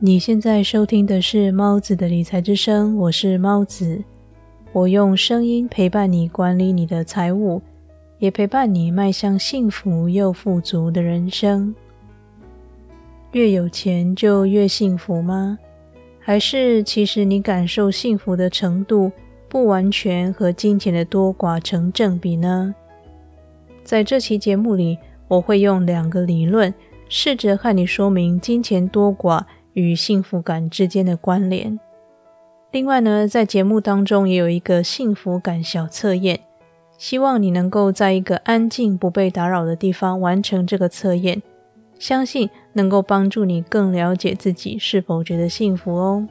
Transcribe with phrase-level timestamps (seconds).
[0.00, 4.00] 你现在收听的是猫子的理财之声，我是猫子，
[4.70, 7.60] 我用声音陪伴你管理你的财务，
[8.20, 11.74] 也陪伴你迈向幸福又富足的人生。
[13.32, 15.58] 越有钱就越幸福吗？
[16.20, 19.10] 还是其实你感受幸福的程度
[19.48, 22.72] 不完全和金钱的多寡成正比呢？
[23.82, 26.72] 在这期节目里，我会用两个理论，
[27.08, 29.42] 试着和你说明金钱多寡。
[29.78, 31.78] 与幸福感之间的关联。
[32.72, 36.40] 另外呢，在节目当中也有一个幸福感小测验，
[36.98, 41.40] 希望你能够在一个安静、不被打扰的地方完成这个测验，
[41.98, 46.26] 相信能够帮助你更了解自己是否觉得幸福哦。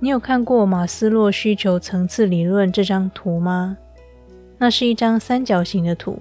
[0.00, 3.78] 你有看过马斯洛需求层次理论这张图吗？
[4.58, 6.20] 那是一张三角形的图。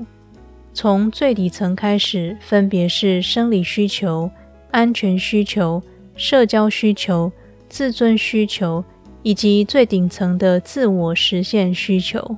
[0.78, 4.30] 从最底层开始，分别是生理需求、
[4.70, 5.82] 安全需求、
[6.16, 7.32] 社交需求、
[7.68, 8.86] 自尊需求，
[9.24, 12.38] 以及最顶层的自我实现需求。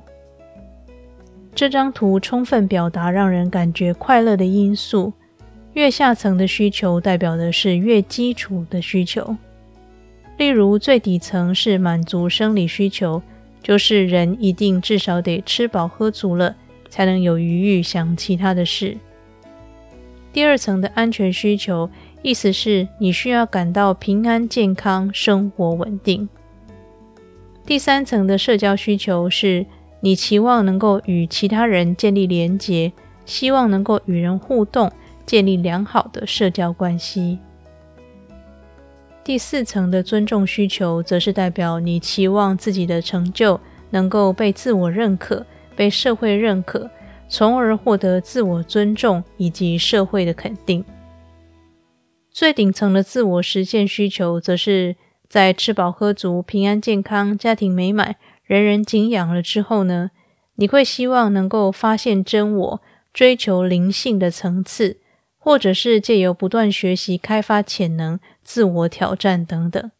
[1.54, 5.12] 这张图充分表达让人感觉快乐的因素。
[5.74, 9.36] 越下层的需求代表的是越基础的需求，
[10.38, 13.20] 例如最底层是满足生理需求，
[13.62, 16.56] 就是人一定至少得吃饱喝足了。
[16.90, 18.98] 才能有余裕想其他的事。
[20.32, 21.88] 第二层的安全需求，
[22.20, 26.28] 意思是你需要感到平安、健康、生活稳定。
[27.64, 29.64] 第三层的社交需求，是
[30.00, 32.92] 你期望能够与其他人建立连结，
[33.24, 34.92] 希望能够与人互动，
[35.24, 37.38] 建立良好的社交关系。
[39.22, 45.44] 第四层的尊重需求，则是代表你期望自己的成就能够被自我认可。
[45.76, 46.90] 被社会认可，
[47.28, 50.84] 从而获得自我尊重以及社会的肯定。
[52.30, 54.96] 最顶层的自我实现需求，则是
[55.28, 60.10] 在吃饱喝足、平安健康、家庭美满、人人敬仰了之后呢？
[60.56, 62.82] 你会希望能够发现真我，
[63.12, 64.98] 追求灵性的层次，
[65.38, 69.90] 或者是借由不断学习、开发潜能、自我挑战等等。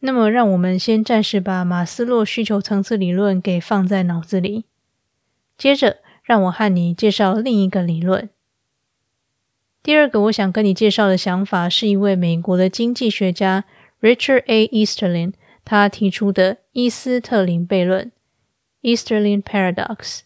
[0.00, 4.64] 那么，让我们先暂时把马斯洛需求层次理论给放在脑子里。
[5.56, 8.30] 接着，让我和你介绍另一个理论。
[9.82, 13.64] 第二个我想跟你介绍的想法，是一位美国的经济学家
[14.00, 14.68] Richard A.
[14.68, 15.32] Easterlin
[15.64, 18.12] 他提出的伊斯特林悖论
[18.82, 20.20] （Easterlin Paradox）。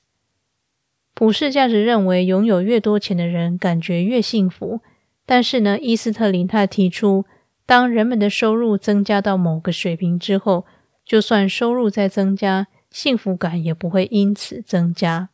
[1.15, 4.83] 普世价值认为，拥有越多钱的人感觉越幸福。
[5.25, 7.25] 但是呢，伊斯特林他提出。
[7.73, 10.67] 当人们的收入增加到某个水平之后，
[11.07, 15.31] 就算收入再增加，幸福感也不会因此增加。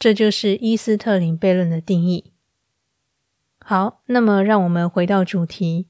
[0.00, 2.32] 这就是伊斯特林悖论的定义。
[3.60, 5.86] 好，那么让我们回到主题：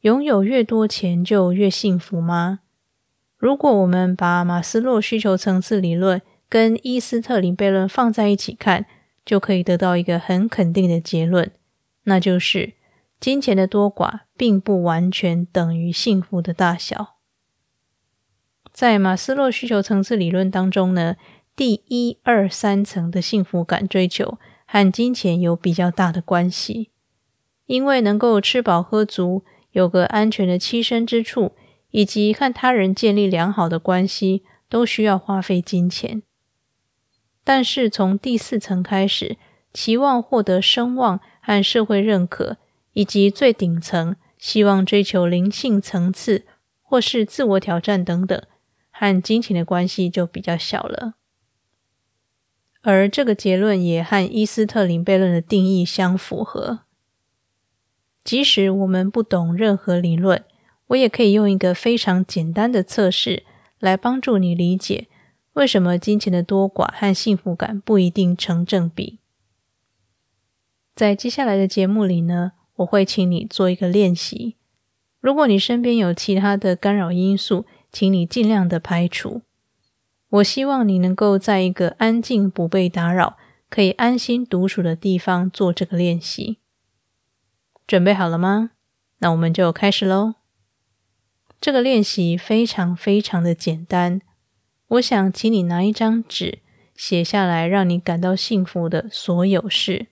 [0.00, 2.60] 拥有越多钱就越幸福吗？
[3.36, 8.86] 如果我们把马斯洛需求层次理论跟伊斯特林悖论放在一起看，
[9.26, 11.50] 就可以得到一个很肯定的结论，
[12.04, 12.77] 那就是。
[13.20, 17.16] 金钱的多寡并不完全等于幸福的大小。
[18.72, 21.16] 在马斯洛需求层次理论当中呢，
[21.56, 26.90] 第一、二、三层的幸福感追求和金钱有比较大的关系，
[27.66, 31.56] 因为能够吃饱喝足、有个安全的栖身之处，
[31.90, 36.22] 以及和他人建立良好的关系，都需要花费金钱。
[37.42, 39.36] 但是从第四层开始，
[39.72, 42.58] 期望获得声望和社会认可。
[42.92, 46.44] 以及最顶层希望追求灵性层次，
[46.82, 48.42] 或是自我挑战等等，
[48.90, 51.14] 和金钱的关系就比较小了。
[52.82, 56.80] 而这个结论也和伊斯特林悖论的定义相符合。
[58.24, 60.44] 即使我们不懂任何理论，
[60.88, 63.44] 我也可以用一个非常简单的测试
[63.78, 65.08] 来帮助你理解
[65.54, 69.18] 为什么金钱的多寡和幸福感不一定成正比。
[70.94, 72.52] 在接下来的节目里呢？
[72.78, 74.56] 我会请你做一个练习。
[75.20, 79.42] 如果你身边有其他的干扰因素，请你尽量的排除。
[80.28, 83.36] 我希望你能够在一个安静、不被打扰、
[83.68, 86.58] 可以安心独处的地方做这个练习。
[87.86, 88.70] 准备好了吗？
[89.18, 90.34] 那我们就开始喽。
[91.60, 94.20] 这个练习非常非常的简单。
[94.88, 96.60] 我想请你拿一张纸，
[96.94, 100.06] 写下来让你感到幸福的所有事，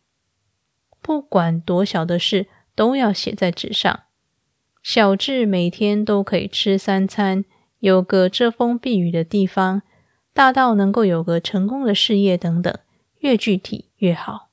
[1.01, 2.49] 不管多小的事。
[2.77, 4.05] 都要写在纸上，
[4.83, 7.45] 小智每天都可以吃三餐，
[7.81, 9.83] 有个遮风避雨的地方，
[10.33, 12.79] 大到能够有个成功的事业等等，
[13.21, 14.51] 越具体越好。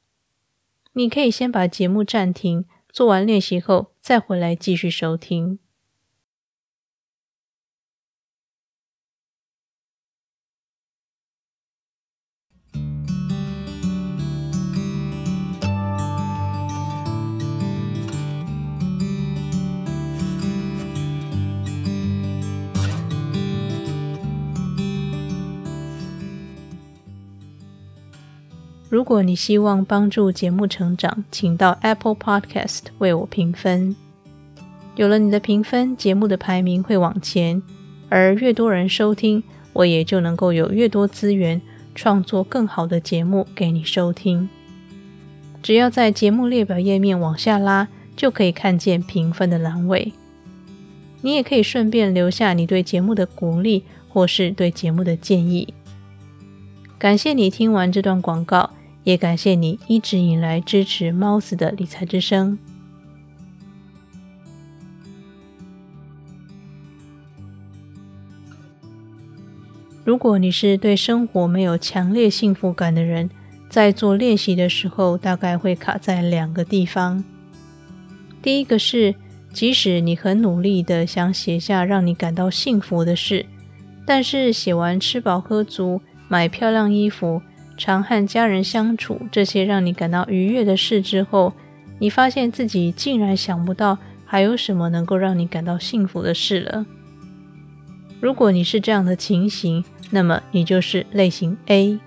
[0.94, 5.60] 你可以先把节目暂停，做完练习后再回来继续收听。
[28.94, 33.96] 如果你希望帮助节目成长，请到 Apple Podcast 为我评分。
[34.96, 37.60] 有了你的评分，节目的排名会往前，
[38.08, 39.42] 而越多人收听，
[39.74, 41.60] 我也就能够有越多资源
[41.96, 44.48] 创作更好的节目给你收听。
[45.64, 50.14] 只要在节目列表页面往下拉，就可以看见评分的栏位。
[51.22, 55.74] 你也可以顺便留下你对节目的鼓励，或是对节目的建议。
[57.00, 58.70] 感谢你听完这段广告。
[59.04, 62.58] 也感谢你一直以来支持猫子的理财之声。
[70.06, 73.30] 如果你是对生活没有强烈幸福感的人，
[73.70, 77.24] 在做练习的时候，大概会卡在两个地方。
[78.42, 79.16] 第一个是，
[79.54, 83.46] 即使你很努力的想写下让你感到幸福的事，
[84.06, 87.42] 但是写完吃饱喝足、买漂亮衣服。
[87.78, 91.54] 常和家人相处这些让你感到愉悦的事之后，
[92.00, 96.86] 你发现自己竟然想不到还有什么能够让你感到幸福的事了。
[98.20, 102.00] 如果你是这样的情形，那么你就是类型 A。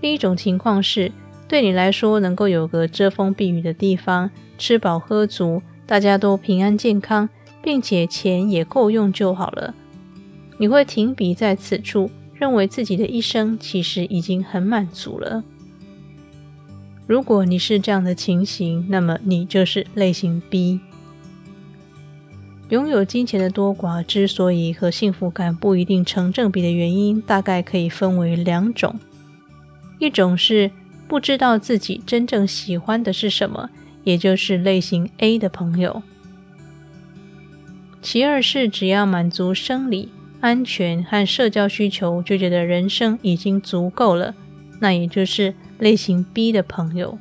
[0.00, 1.10] 另一种情况是，
[1.48, 7.28] 对你来说能够有个遮风避雨的地方，吃饱喝足，大家都平安健康，
[7.62, 9.74] 并且钱也够用就好了。
[10.58, 12.10] 你会停笔在此处。
[12.42, 15.44] 认为自己的一生其实已经很满足了。
[17.06, 20.80] 如果你是这样的情形，那么你就是类型 B。
[22.70, 28.98] 拥有金钱的多寡之所以和幸福感不一定成正比的原因，大概可以分为两种：
[30.00, 30.72] 一种是
[31.06, 33.70] 不知道自己真正喜欢的是什么，
[34.02, 36.02] 也就是类型 A 的朋友；
[38.02, 40.08] 其二是只要满足生理。
[40.42, 44.34] 安全和社交需求，就觉得人生已经足够了。
[44.80, 47.16] 那也就是类型 B 的朋友。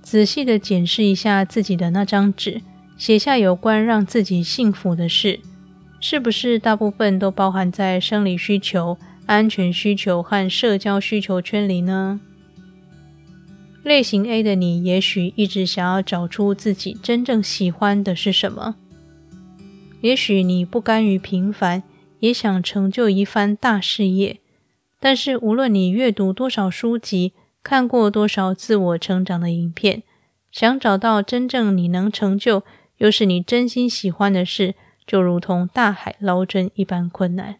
[0.00, 2.62] 仔细的检视一下自己的那张纸，
[2.96, 5.40] 写下有关让自己幸福的事，
[6.00, 12.20] 是不是大部分都包含在生理需求、安全需求和社交需求圈里呢？
[13.82, 18.76] 类型 A 的你，也许一直想要找出自己真正喜欢的是什么。
[20.00, 21.82] 也许你不甘于平凡，
[22.20, 24.40] 也想成就一番大事业。
[25.00, 30.02] 但是，无论你阅读多少书籍，看过多少自我成长的影片，
[30.50, 32.62] 想找到真正你能成就，
[32.98, 34.74] 又是你真心喜欢的事，
[35.06, 37.56] 就如同大海捞针一般困难。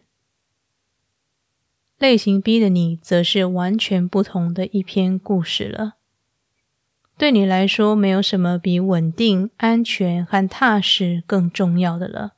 [1.97, 5.98] 类型 B 的你，则是完全不同的一篇故事了。
[7.19, 12.35] 对你来说，没有什么比稳定、安全和踏实更重要的了。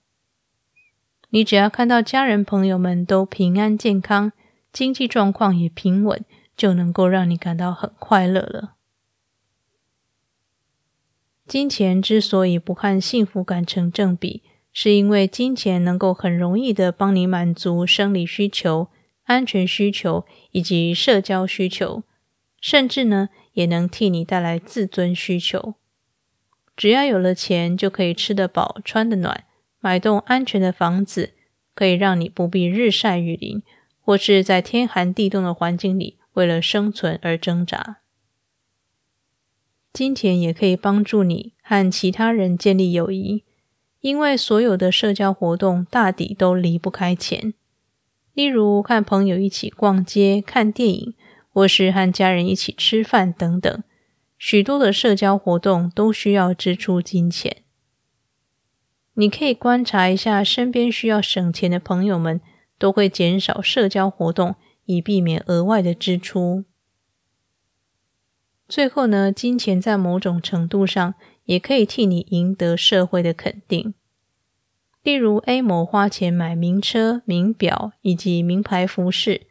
[1.29, 4.31] 你只要看到家人朋友们都平安健康，
[4.73, 6.25] 经济状况也平稳，
[6.57, 8.73] 就能够让你感到很快乐了。
[11.45, 14.41] 金钱之所以不和幸福感成正比，
[14.73, 18.87] 是因为金钱能够很容易的帮你满足生理需求、
[19.25, 22.01] 安全需求以及社交需求，
[22.59, 23.29] 甚至呢。
[23.53, 25.75] 也能替你带来自尊需求。
[26.75, 29.43] 只要有了钱，就可以吃得饱、穿得暖，
[29.79, 31.33] 买栋安全的房子，
[31.75, 33.61] 可以让你不必日晒雨淋，
[33.99, 37.97] 或是在天寒地冻的环境里为了生存而挣扎。
[39.93, 43.43] 金钱也可以帮助你和其他人建立友谊，
[43.99, 47.53] 因为所有的社交活动大抵都离不开钱。
[48.33, 51.13] 例如，看朋友一起逛街、看电影。
[51.53, 53.83] 或是和家人一起吃饭等等，
[54.37, 57.57] 许多的社交活动都需要支出金钱。
[59.15, 62.39] 你可以观察一下身边需要省钱的朋友们，
[62.77, 64.55] 都会减少社交活动，
[64.85, 66.63] 以避免额外的支出。
[68.69, 73.93] 最后呢，金钱在某种程度上也可以替你赢得社会的肯定。
[75.03, 79.47] 例如，A 某花钱买名车、名表以及名牌服饰。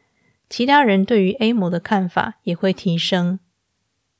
[0.51, 3.39] 其他人对于 A 某的看法也会提升，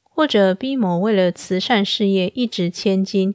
[0.05, 3.35] 或者 B 某为了慈善事业一掷千金，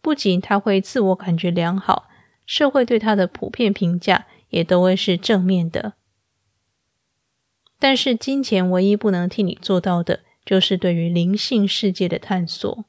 [0.00, 2.08] 不仅他会自我感觉良好，
[2.46, 5.94] 社会对他的普遍评价也都会是正面的。
[7.80, 12.84] 但是金钱唯一不能替你做到的，就是对于灵性世界的探索。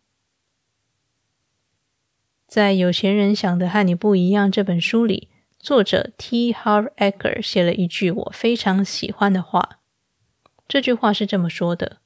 [2.47, 6.53] 在《有钱人想的和你不一样》这本书里，作者 T.
[6.53, 9.81] Harv Eker 写了一句我非常喜欢的话。
[10.69, 11.97] 这句话是这么说的：“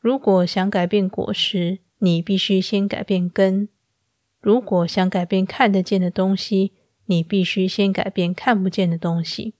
[0.00, 3.66] 如果想改变果实，你必须先改变根；
[4.40, 6.72] 如果想改变看得见的东西，
[7.06, 9.54] 你必须先改变看不见的东西。”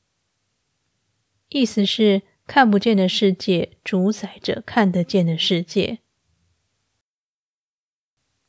[1.51, 5.99] 意思是，看不见的世界主宰着看得见的世界。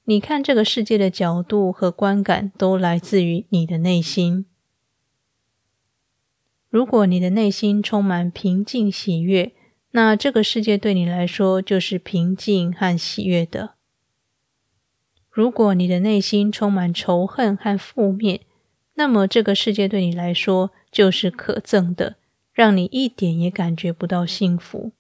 [0.06, 4.46] 你看这个世界的角度和观感都来自于你的内心。
[6.70, 9.54] 如果你的内心充满平静喜悦，
[9.92, 13.76] 那这个世界对你来说就是平静和喜悦的。
[15.30, 18.42] 如果你的内心充满仇恨和负面，
[18.96, 22.18] 那么这个世界对你来说就是可憎的。
[22.52, 24.92] 让你一点也感觉不到幸福，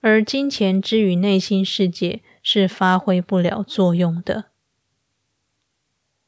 [0.00, 4.46] 而金钱之于内心世界是发挥不了作用的。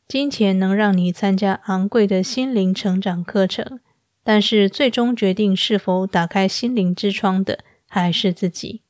[0.06, 3.80] 金钱能让你参加昂贵的心灵成长课程，
[4.22, 8.82] 但是最终决定是否打开心灵之窗的还是自己。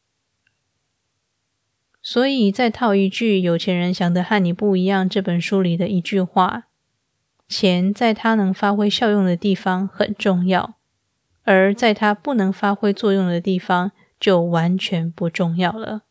[2.02, 6.64] 所以，再套一句《有钱人想的和你不一样》这本书里的一句话：
[7.48, 10.74] 钱在它能发挥效用的地方很重要。
[11.44, 16.02] 而在它不能发挥作用的地方，就完全不重要了。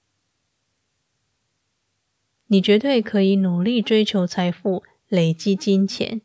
[2.48, 6.20] 你绝对可以努力追求财富、累积金钱，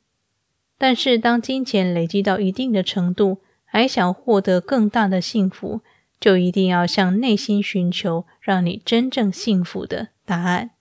[0.77, 5.83] 但是当金钱累积到一定的程度，还想获得更大的幸福，
[6.19, 10.73] 就一定要向内心寻求让你真正幸福的答案。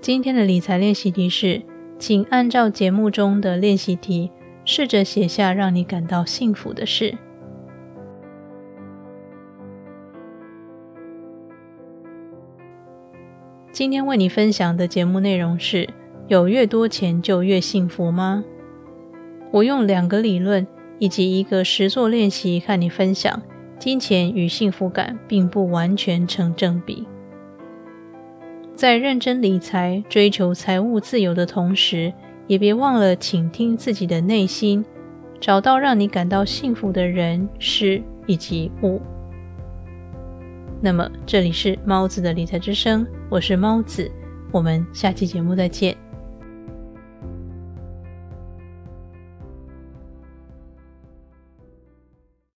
[0.00, 1.60] 今天的理财练习题是，
[1.98, 4.30] 请按照节目中的练习题，
[4.64, 7.18] 试着写下让你感到幸福的事。
[13.70, 15.86] 今天为你分享的节目内容是：
[16.28, 18.42] 有越多钱就越幸福吗？
[19.52, 20.66] 我用两个理论
[20.98, 23.42] 以及一个实作练习和你分享，
[23.78, 27.06] 金钱与幸福感并不完全成正比。
[28.80, 32.10] 在认真理财、追求财务自由的同时，
[32.46, 34.82] 也别忘了倾听自己的内心，
[35.38, 38.98] 找到让你感到幸福的人、事以及物。
[40.80, 44.10] 那么，这里是猫子的理财之声，我是猫子，
[44.50, 45.94] 我们下期节目再见。